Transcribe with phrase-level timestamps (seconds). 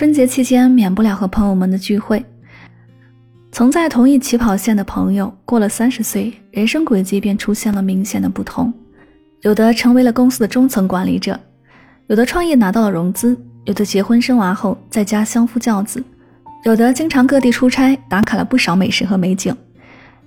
[0.00, 2.24] 春节期间免不了和朋友们的聚会。
[3.52, 8.72] 曾在同一起跑线的朋友，过了三十岁，人生轨迹便出现了明显的不同。
[9.42, 11.38] 有的成为了公司的中层管理者，
[12.06, 13.36] 有的创业拿到了融资，
[13.66, 16.02] 有的结婚生娃后在家相夫教子，
[16.64, 19.54] 有的经常各地出差，打卡了不少美食和美景，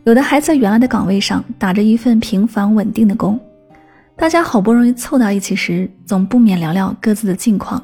[0.03, 3.39] 有的还在原来的岗位上打着一份平凡稳定的工。
[4.15, 7.83] 大家好不容易凑到一起时，总不免聊聊各自的近况。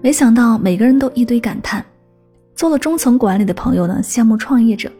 [0.00, 1.84] 没想到每个人都一堆感叹。
[2.54, 4.90] 做了中层管理的朋友呢，羡慕创业者，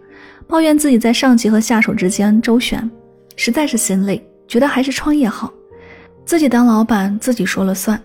[0.46, 2.90] 抱怨自己在上级和下属之间周旋，
[3.34, 5.52] 实在是心累，觉得还是创业好，
[6.24, 8.00] 自己当老板，自己说了算。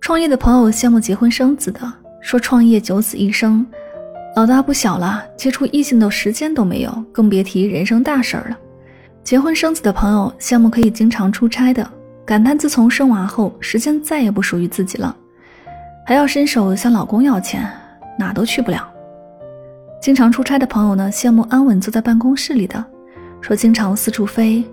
[0.00, 1.80] 创业的朋友羡慕结婚生子的，
[2.20, 3.66] 说创业九死一生，
[4.36, 8.58] 老大不小了，接触异性的时间都没有，更别提人生大事儿了。
[9.24, 11.90] 结婚生子的朋友羡慕可以经常出差的，
[12.26, 15.16] 感叹自从生娃后，时间再也不属于自己了，
[16.06, 17.68] 还要伸手向老公要钱。
[18.18, 18.88] 哪都去不了。
[20.00, 22.82] 经常出差的朋友呢，羡慕安稳坐在办公室里的，
[23.42, 24.64] 说经常四处飞，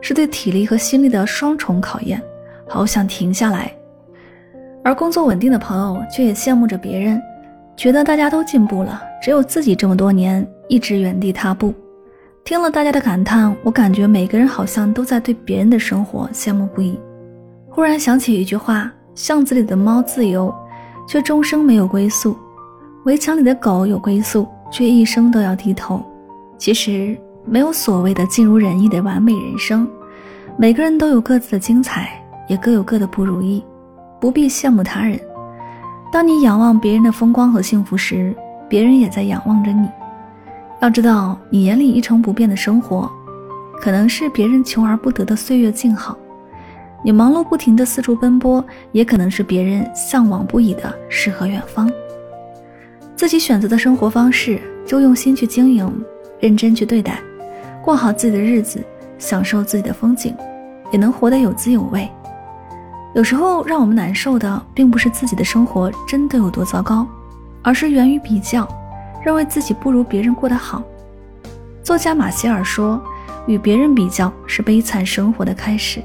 [0.00, 2.20] 是对体力和心力的双重考验，
[2.66, 3.72] 好想停下来。
[4.82, 7.22] 而工作稳定的朋友却也羡慕着别人，
[7.76, 11.72] 觉得大家都进步了，只有自己这么多年一直原地踏步。
[12.44, 16.98] 听了大家的感叹，我感觉每个人好像都在对别人的生活羡慕不已。
[17.68, 20.52] 忽然想起一句话：巷子里的猫自由，
[21.08, 22.36] 却终生没有归宿。
[23.04, 26.04] 围墙里的狗有归宿，却一生都要低头。
[26.58, 29.88] 其实没有所谓的尽如人意的完美人生，
[30.58, 33.64] 每个人都有各自的精彩，也各有各的不如意，
[34.20, 35.18] 不必羡慕他人。
[36.12, 38.36] 当你仰望别人的风光和幸福时，
[38.68, 39.88] 别人也在仰望着你。
[40.80, 43.10] 要知道，你眼里一成不变的生活，
[43.80, 46.14] 可能是别人求而不得的岁月静好；
[47.02, 51.90] 你忙碌不停的四处奔波，也可能是别人向往不已的诗和远方。
[53.14, 56.04] 自己选择的生活方式，就用心去经营，
[56.40, 57.20] 认真去对待，
[57.82, 58.84] 过好自己的日子，
[59.18, 60.34] 享受自己的风景，
[60.92, 62.08] 也能活得有滋有味。
[63.14, 67.06] 有时候让我们难受的，并不是自己的生活真的有多糟糕，
[67.62, 68.68] 而是源于比较，
[69.24, 70.82] 认为自己不如别人过得好。
[71.82, 73.02] 作家马歇尔说
[73.48, 76.02] ：“与别人比较是悲惨生活的开始，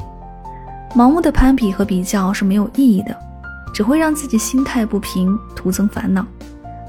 [0.96, 3.18] 盲目的攀比和比较是没有意义的，
[3.74, 6.26] 只会让自己心态不平，徒增烦恼。”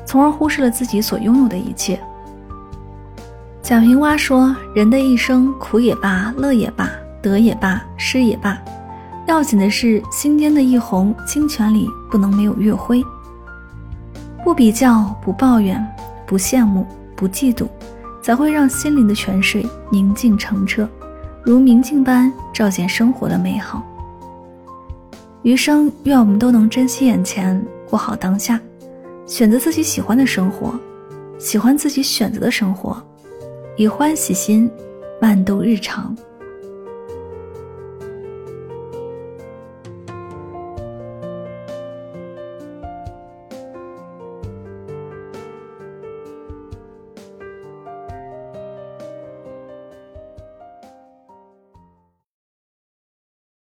[0.07, 1.99] 从而忽视了自己所拥有的一切。
[3.63, 6.91] 贾平凹说：“人的一生，苦也罢，乐也罢，
[7.23, 8.57] 得也罢，失也罢，
[9.27, 13.03] 要紧的是心间的一泓清泉里不能没有月辉。
[14.45, 15.83] 不比较，不抱怨，
[16.27, 16.87] 不羡慕，
[17.17, 17.67] 不嫉妒，
[18.21, 20.87] 才会让心灵的泉水宁静澄澈，
[21.43, 23.83] 如明镜般照见生活的美好。
[25.45, 28.59] 余生，愿我们都能珍惜眼前，过好当下。”
[29.27, 30.75] 选择自己喜欢的生活，
[31.39, 32.97] 喜欢自己选择的生活，
[33.77, 34.71] 以欢喜心
[35.21, 36.17] 慢度日常。